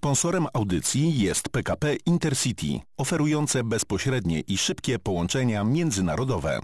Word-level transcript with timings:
Sponsorem 0.00 0.46
audycji 0.52 1.18
jest 1.18 1.48
PKP 1.48 1.96
Intercity, 2.06 2.66
oferujące 2.96 3.64
bezpośrednie 3.64 4.40
i 4.40 4.58
szybkie 4.58 4.98
połączenia 4.98 5.64
międzynarodowe. 5.64 6.60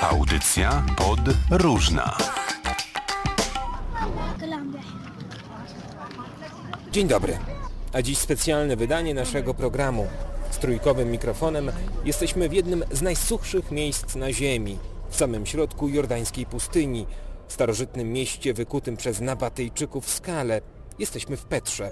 Audycja 0.00 0.86
pod 0.96 1.20
różna. 1.50 2.16
Dzień 6.92 7.08
dobry. 7.08 7.38
A 7.92 8.02
dziś 8.02 8.18
specjalne 8.18 8.76
wydanie 8.76 9.14
naszego 9.14 9.54
programu. 9.54 10.06
Z 10.50 10.58
trójkowym 10.58 11.10
mikrofonem 11.10 11.72
jesteśmy 12.04 12.48
w 12.48 12.52
jednym 12.52 12.84
z 12.92 13.02
najsuchszych 13.02 13.70
miejsc 13.70 14.16
na 14.16 14.32
Ziemi, 14.32 14.78
w 15.10 15.16
samym 15.16 15.46
środku 15.46 15.88
jordańskiej 15.88 16.46
pustyni, 16.46 17.06
w 17.48 17.52
starożytnym 17.52 18.12
mieście 18.12 18.54
wykutym 18.54 18.96
przez 18.96 19.20
Nabatejczyków 19.20 20.06
w 20.06 20.10
skale. 20.10 20.60
Jesteśmy 20.98 21.36
w 21.36 21.44
Petrze. 21.44 21.90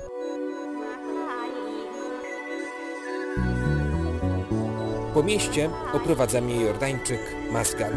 Po 5.14 5.22
mieście 5.22 5.70
oprowadza 5.92 6.40
mnie 6.40 6.60
Jordańczyk 6.60 7.20
Masgal. 7.52 7.92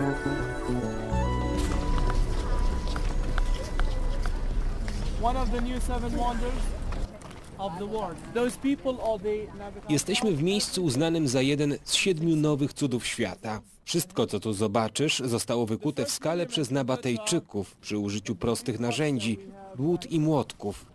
navigate 9.57 9.93
Jesteśmy 9.93 10.31
w 10.31 10.43
miejscu 10.43 10.83
uznanym 10.83 11.27
za 11.27 11.41
jeden 11.41 11.77
z 11.83 11.93
siedmiu 11.93 12.35
nowych 12.35 12.73
cudów 12.73 13.07
świata. 13.07 13.61
Wszystko, 13.85 14.27
co 14.27 14.39
tu 14.39 14.53
zobaczysz, 14.53 15.19
zostało 15.19 15.65
wykute 15.65 16.05
w 16.05 16.11
skale 16.11 16.45
przez 16.45 16.71
Nabatejczyków 16.71 17.75
przy 17.75 17.97
użyciu 17.97 18.35
prostych 18.35 18.79
narzędzi, 18.79 19.37
dłut 19.75 20.11
i 20.11 20.19
młotków. 20.19 20.85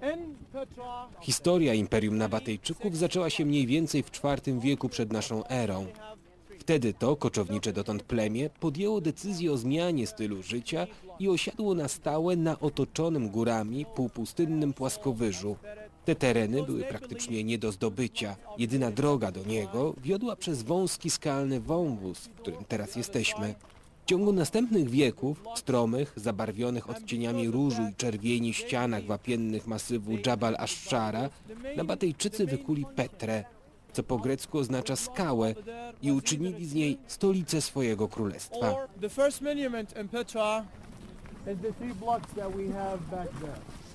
Historia 1.20 1.75
Imperium 1.75 2.19
Nabatejczyków 2.19 2.97
zaczęła 2.97 3.31
się 3.31 3.45
mniej 3.45 3.67
więcej 3.67 4.03
w 4.03 4.11
IV 4.25 4.61
wieku 4.61 4.89
przed 4.89 5.12
naszą 5.12 5.47
erą. 5.47 5.87
Wtedy 6.61 6.95
to 6.95 7.17
koczownicze 7.17 7.73
dotąd 7.73 8.03
plemię 8.03 8.51
podjęło 8.61 9.00
decyzję 9.00 9.53
o 9.53 9.56
zmianie 9.56 10.06
stylu 10.06 10.43
życia 10.43 10.87
i 11.19 11.28
osiadło 11.28 11.75
na 11.75 11.89
stałe 11.89 12.37
na 12.37 12.61
otoczonym 12.61 13.28
górami 13.28 13.87
półpustynnym 13.95 14.73
płaskowyżu. 14.73 15.56
Te 16.07 16.15
tereny 16.15 16.62
były 16.62 16.83
praktycznie 16.85 17.45
nie 17.45 17.59
do 17.59 17.73
zdobycia. 17.73 18.37
Jedyna 18.59 18.91
droga 18.91 19.33
do 19.33 19.45
niego 19.45 19.95
wiodła 20.03 20.37
przez 20.37 20.62
wąski 20.62 21.11
skalny 21.11 21.61
wąwóz, 21.61 22.19
w 22.19 22.35
którym 22.41 22.65
teraz 22.69 22.97
jesteśmy. 22.97 23.55
W 24.03 24.09
ciągu 24.09 24.33
następnych 24.33 24.91
wieków, 24.91 25.45
stromych, 25.55 26.12
zabarwionych 26.17 26.91
odcieniami 26.91 27.51
różu 27.51 27.83
i 27.83 27.95
czerwieni 27.95 28.55
ścianach 28.55 29.05
wapiennych 29.05 29.67
masywu 29.67 30.12
Jabal 30.27 30.57
Ashara, 30.59 31.31
Nabatejczycy 31.77 32.47
wykuli 32.47 32.87
Petrę, 32.97 33.45
co 33.93 34.03
po 34.03 34.19
grecku 34.19 34.59
oznacza 34.59 34.97
skałę 34.97 35.55
i 36.03 36.12
uczynili 36.12 36.67
z 36.67 36.75
niej 36.75 36.99
stolicę 37.07 37.61
swojego 37.61 38.09
królestwa. 38.09 38.75
Monument 39.41 39.95
is 41.53 41.59
the 41.62 41.73
three 41.73 41.95
blocks 41.95 42.33
that 42.34 42.53
we 42.57 42.73
have 42.73 42.99
back 43.11 43.31
there. 43.41 43.86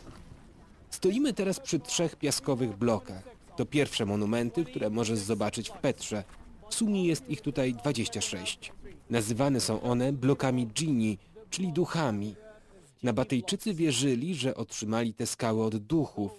Stoimy 1.02 1.34
teraz 1.34 1.60
przy 1.60 1.80
trzech 1.80 2.16
piaskowych 2.16 2.78
blokach. 2.78 3.24
To 3.56 3.66
pierwsze 3.66 4.06
monumenty, 4.06 4.66
które 4.66 4.90
możesz 4.90 5.20
zobaczyć 5.20 5.70
w 5.70 5.74
Petrze. 5.74 6.24
W 6.70 6.76
sumie 6.76 7.06
jest 7.06 7.30
ich 7.30 7.42
tutaj 7.42 7.74
26. 7.74 8.72
Nazywane 9.10 9.60
są 9.60 9.82
one 9.82 10.14
blokami 10.14 10.68
dżini, 10.68 11.18
czyli 11.50 11.74
duchami. 11.74 12.36
Nabatejczycy 13.04 13.74
wierzyli, 13.74 14.36
że 14.36 14.56
otrzymali 14.56 15.14
te 15.14 15.28
skały 15.28 15.64
od 15.64 15.78
duchów. 15.78 16.32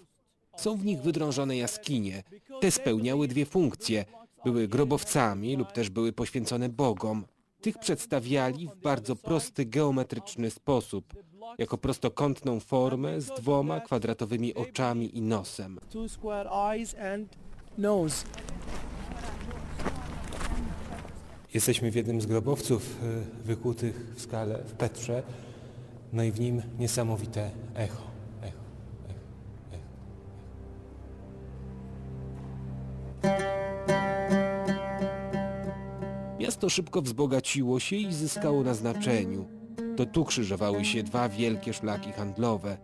Są 0.57 0.77
w 0.77 0.85
nich 0.85 1.01
wydrążone 1.01 1.57
jaskinie. 1.57 2.23
Te 2.61 2.71
spełniały 2.71 3.29
dwie 3.29 3.47
funkcje. 3.47 4.05
Były 4.45 4.69
grobowcami 4.69 5.57
lub 5.57 5.73
też 5.73 5.91
były 5.91 6.13
poświęcone 6.13 6.69
bogom. 6.69 7.25
Tych 7.63 7.79
przedstawiali 7.79 8.69
w 8.69 8.83
bardzo 8.83 9.17
prosty 9.17 9.67
geometryczny 9.67 10.51
sposób, 10.51 11.15
jako 11.59 11.79
prostokątną 11.79 12.61
formę 12.61 13.21
z 13.21 13.27
dwoma 13.27 13.81
kwadratowymi 13.81 14.55
oczami 14.55 15.19
i 15.19 15.23
nosem. 15.23 15.79
Jesteśmy 21.55 21.91
w 21.91 21.95
jednym 21.95 22.21
z 22.21 22.27
grobowców 22.27 22.97
y, 23.43 23.45
wykutych 23.45 24.13
w 24.15 24.21
skale 24.21 24.59
w 24.59 24.73
Petrze, 24.73 25.23
no 26.13 26.23
i 26.23 26.33
w 26.33 26.41
nim 26.41 26.63
niesamowite 26.79 27.51
echo, 27.75 28.12
Miasto 36.63 36.75
szybko 36.75 37.03
wzbogaciło 37.03 37.81
się 37.81 37.97
i 37.97 38.13
zyskało 38.13 38.63
na 38.63 38.75
znaczeniu. 38.75 39.45
To 39.97 40.07
tu 40.07 40.25
krzyżowały 40.25 40.85
się 40.85 41.03
dwa 41.03 41.29
wielkie 41.29 41.73
szlaki 41.73 42.13
handlowe. 42.13 42.79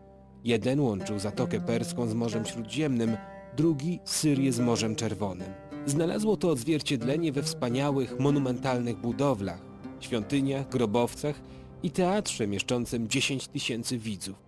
Jeden 0.44 0.81
łączył 0.81 1.19
Zatokę 1.19 1.61
Perską 1.61 2.06
z 2.09 2.15
Morzem 2.15 2.47
Śródziemnym, 2.47 3.16
drugi 3.56 3.99
Syrię 4.05 4.53
z 4.53 4.61
Morzem 4.61 4.97
Czerwonym. 4.97 5.49
Znalazło 5.87 6.37
to 6.37 6.50
odzwierciedlenie 6.50 7.33
we 7.33 7.43
wspaniałych, 7.43 8.21
monumentalnych 8.21 8.97
budowlach, 8.97 9.61
świątyniach, 10.00 10.69
grobowcach 10.69 11.41
i 11.83 11.91
teatrze 11.91 12.47
mieszczącym 12.47 13.09
10 13.09 13.49
tysięcy 13.49 13.99
widzów. 13.99 14.47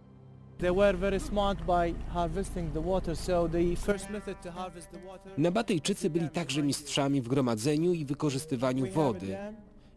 Nabatejczycy 5.38 6.10
byli 6.10 6.28
także 6.28 6.62
mistrzami 6.62 7.21
w 7.21 7.28
gromadzeniu 7.28 7.93
i 7.93 8.04
wykorzystywaniu 8.04 8.87
wody. 8.93 9.37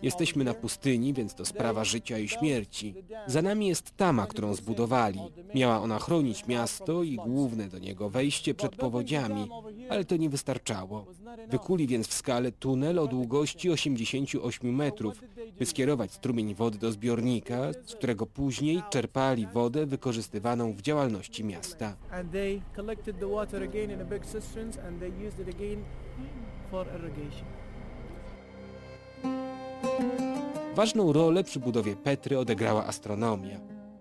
Jesteśmy 0.03 0.44
na 0.44 0.53
pustyni, 0.53 1.14
więc 1.14 1.36
to 1.36 1.46
sprawa 1.46 1.84
życia 1.84 2.18
i 2.18 2.28
śmierci. 2.28 2.96
Za 3.28 3.41
nami 3.41 3.68
jest 3.68 3.97
tama, 3.97 4.28
którą 4.28 4.53
zbudowali. 4.53 5.19
Miała 5.56 5.81
ona 5.81 6.00
chronić 6.00 6.47
miasto 6.47 7.03
i 7.03 7.16
główne 7.16 7.68
do 7.68 7.80
niego 7.80 8.09
wejście 8.09 8.53
przed 8.53 8.75
powodziami, 8.75 9.50
ale 9.90 10.06
to 10.06 10.18
nie 10.18 10.30
wystarczało. 10.30 11.06
Wykuli 11.50 11.88
więc 11.88 12.08
w 12.08 12.14
skale 12.14 12.52
tunel 12.52 13.00
o 13.00 13.08
długości 13.08 13.69
88 13.69 14.75
metrów, 14.75 15.22
by 15.59 15.66
skierować 15.66 16.14
strumień 16.14 16.56
wody 16.56 16.78
do 16.78 16.91
zbiornika, 16.91 17.72
z 17.85 17.96
którego 17.96 18.25
później 18.25 18.81
czerpali 18.90 19.47
wodę 19.47 19.85
wykorzystywaną 19.85 20.74
w 20.74 20.81
działalności 20.81 21.44
miasta. 21.44 21.96
for 26.74 26.88
irrigation. 26.88 27.46
Ważną 30.76 31.14
rolę 31.14 31.44
przy 31.44 31.59
budowie 31.59 31.96
Petry 31.96 32.40
odegrała 32.40 32.86
astronomia. 32.86 33.59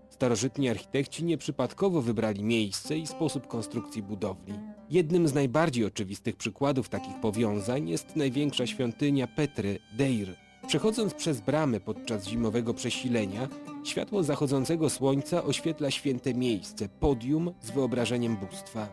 Starożytni 0.09 0.69
architekci 0.69 1.25
nieprzypadkowo 1.25 2.03
wybrali 2.03 2.45
miejsce 2.45 2.99
i 2.99 3.07
sposób 3.07 3.47
konstrukcji 3.47 4.03
budowli. 4.03 4.55
Jednym 4.91 5.29
z 5.29 5.35
najbardziej 5.35 5.85
oczywistych 5.85 6.37
przykładów 6.37 6.89
takich 6.89 7.21
powiązań 7.21 7.89
jest 7.89 8.17
największa 8.17 8.67
świątynia 8.67 9.27
Petry, 9.27 9.79
Deir. 9.97 10.37
Przechodząc 10.67 11.15
przez 11.15 11.41
bramy 11.41 11.81
podczas 11.81 12.27
zimowego 12.29 12.75
przesilenia, 12.75 13.49
światło 13.85 14.23
zachodzącego 14.23 14.91
słońca 14.91 15.45
oświetla 15.45 15.91
święte 15.91 16.35
miejsce, 16.35 16.89
podium 16.89 17.55
z 17.61 17.71
wyobrażeniem 17.71 18.37
bóstwa. 18.37 18.89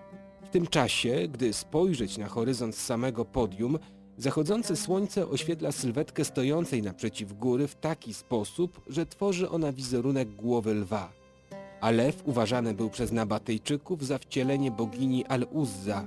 W 0.46 0.50
tym 0.50 0.68
czasie, 0.68 1.28
gdy 1.28 1.54
spojrzeć 1.54 2.18
na 2.18 2.28
horyzont 2.28 2.76
samego 2.76 3.26
podium, 3.26 3.80
zachodzące 4.19 4.75
słońce 4.75 5.28
oświetla 5.28 5.72
sylwetkę 5.72 6.25
stojącej 6.25 6.84
naprzeciw 6.84 7.34
góry 7.34 7.68
w 7.68 7.75
taki 7.75 8.13
sposób, 8.13 8.81
że 8.88 9.06
tworzy 9.06 9.50
ona 9.50 9.72
wizerunek 9.72 10.35
głowy 10.35 10.74
lwa. 10.74 11.12
A 11.82 11.91
lew 11.91 12.22
uważany 12.26 12.73
był 12.73 12.90
przez 12.90 13.11
Nabatejczyków 13.11 14.05
za 14.05 14.17
wcielenie 14.17 14.72
bogini 14.72 15.26
Al-Uzza. 15.26 16.05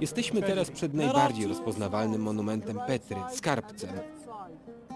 Jesteśmy 0.00 0.42
teraz 0.42 0.70
przed 0.70 0.94
najbardziej 0.94 1.46
rozpoznawalnym 1.46 2.22
monumentem 2.22 2.78
Petry, 2.86 3.16
skarbcem. 3.32 3.90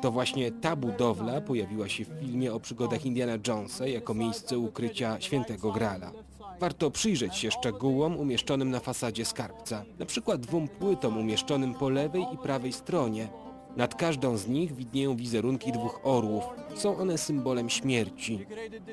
To 0.02 0.10
właśnie 0.10 0.52
ta 0.52 0.76
budowla 0.76 1.40
pojawiła 1.40 1.88
się 1.88 2.04
w 2.04 2.20
filmie 2.20 2.54
o 2.54 2.60
przygodach 2.60 3.06
Indiana 3.06 3.38
Jonesa 3.48 3.86
jako 3.86 4.14
miejsce 4.14 4.58
ukrycia 4.58 5.20
świętego 5.20 5.72
Grala. 5.72 6.12
Warto 6.60 6.90
przyjrzeć 6.90 7.36
się 7.36 7.50
szczegółom 7.50 8.16
umieszczonym 8.16 8.70
na 8.70 8.80
fasadzie 8.80 9.24
skarbca, 9.24 9.84
na 9.98 10.06
przykład 10.06 10.40
dwóm 10.40 10.68
płytom 10.68 11.18
umieszczonym 11.18 11.74
po 11.74 11.88
lewej 11.88 12.26
i 12.34 12.38
prawej 12.38 12.72
stronie. 12.72 13.28
Nad 13.76 13.94
każdą 13.94 14.36
z 14.36 14.48
nich 14.48 14.74
widnieją 14.74 15.16
wizerunki 15.16 15.72
dwóch 15.72 16.00
orłów. 16.02 16.44
Są 16.74 16.96
one 16.96 17.18
symbolem 17.18 17.70
śmierci. 17.70 18.46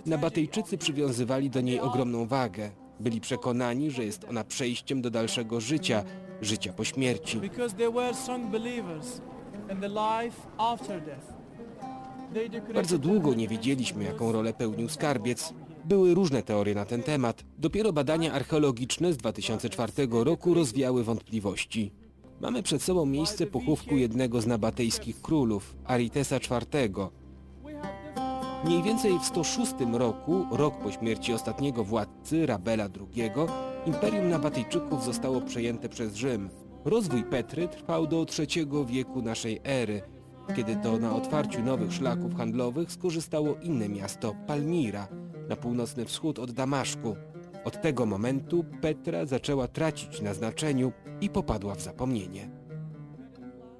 Nabatejczycy 0.05 0.77
przywiązywali 0.77 1.49
do 1.49 1.61
niej 1.61 1.79
ogromną 1.79 2.27
wagę. 2.27 2.71
Byli 2.99 3.21
przekonani, 3.21 3.91
że 3.91 4.05
jest 4.05 4.25
ona 4.29 4.43
przejściem 4.43 5.01
do 5.01 5.09
dalszego 5.09 5.61
życia, 5.61 6.03
życia 6.41 6.73
po 6.73 6.83
śmierci. 6.83 7.41
Bardzo 12.73 12.97
długo 12.97 13.33
nie 13.33 13.47
wiedzieliśmy, 13.47 14.03
jaką 14.03 14.31
rolę 14.31 14.53
pełnił 14.53 14.89
skarbiec. 14.89 15.53
Były 15.85 16.13
różne 16.13 16.43
teorie 16.43 16.75
na 16.75 16.85
ten 16.85 17.03
temat. 17.03 17.43
Dopiero 17.57 17.93
badania 17.93 18.33
archeologiczne 18.33 19.13
z 19.13 19.17
2004 19.17 19.93
roku 20.11 20.53
rozwiały 20.53 21.03
wątpliwości. 21.03 21.91
Mamy 22.41 22.63
przed 22.63 22.81
sobą 22.81 23.05
miejsce 23.05 23.47
pochówku 23.47 23.97
jednego 23.97 24.41
z 24.41 24.47
nabatejskich 24.47 25.21
królów, 25.21 25.75
Aritesa 25.85 26.35
IV. 26.35 26.89
Mniej 28.65 28.83
więcej 28.83 29.19
w 29.19 29.25
106 29.25 29.73
roku, 29.93 30.45
rok 30.51 30.77
po 30.77 30.91
śmierci 30.91 31.33
ostatniego 31.33 31.83
władcy, 31.83 32.45
Rabela 32.45 32.83
II, 32.83 33.31
imperium 33.85 34.29
Nabatyjczyków 34.29 35.03
zostało 35.03 35.41
przejęte 35.41 35.89
przez 35.89 36.15
Rzym. 36.15 36.49
Rozwój 36.85 37.23
Petry 37.23 37.67
trwał 37.67 38.07
do 38.07 38.25
III 38.39 38.67
wieku 38.85 39.21
naszej 39.21 39.59
ery, 39.63 40.01
kiedy 40.55 40.75
to 40.75 40.97
na 40.97 41.15
otwarciu 41.15 41.63
nowych 41.63 41.93
szlaków 41.93 42.35
handlowych 42.35 42.91
skorzystało 42.91 43.55
inne 43.61 43.89
miasto, 43.89 44.35
Palmira, 44.47 45.07
na 45.51 45.57
północny 45.57 46.05
wschód 46.05 46.39
od 46.39 46.51
Damaszku. 46.51 47.15
Od 47.63 47.81
tego 47.81 48.05
momentu 48.05 48.65
Petra 48.81 49.25
zaczęła 49.25 49.67
tracić 49.67 50.21
na 50.21 50.33
znaczeniu 50.33 50.91
i 51.21 51.29
popadła 51.29 51.75
w 51.75 51.81
zapomnienie. 51.81 52.49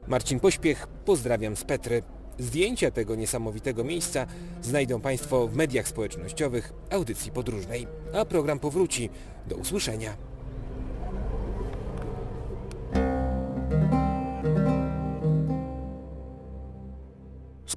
Marcin 0.08 0.40
Pośpiech, 0.40 0.88
pozdrawiam 0.88 1.56
z 1.56 1.64
Petry. 1.64 2.04
Zdjęcia 2.40 2.92
tego 2.92 3.16
niesamowitego 3.16 3.84
miejsca 3.84 4.26
znajdą 4.62 5.02
Państwo 5.02 5.48
w 5.48 5.56
mediach 5.56 5.88
społecznościowych 5.88 6.74
audycji 6.90 7.32
podróżnej, 7.32 7.88
a 8.14 8.26
program 8.26 8.60
powróci. 8.60 9.10
Do 9.48 9.56
usłyszenia. 9.56 10.31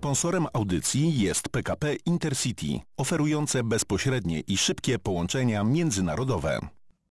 Sponsorem 0.05 0.47
audycji 0.53 1.21
jest 1.21 1.49
PKP 1.49 1.95
Intercity, 2.07 2.67
oferujące 2.97 3.65
bezpośrednie 3.65 4.41
i 4.41 4.57
szybkie 4.57 4.99
połączenia 4.99 5.65
międzynarodowe. 5.65 6.59